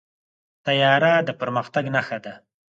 طیاره 0.65 1.13
د 1.27 1.29
پرمختګ 1.39 1.85
نښه 1.95 2.17
ده. 2.25 2.33